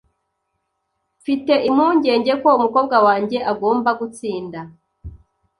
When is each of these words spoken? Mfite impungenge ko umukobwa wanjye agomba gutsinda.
Mfite 1.19 1.53
impungenge 1.67 2.33
ko 2.41 2.49
umukobwa 2.57 2.97
wanjye 3.05 3.37
agomba 3.51 3.89
gutsinda. 3.99 4.59